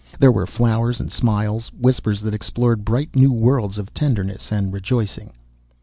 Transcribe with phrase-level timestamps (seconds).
[0.19, 5.31] There were flowers and smiles, whispers that explored bright new worlds of tenderness and rejoicing.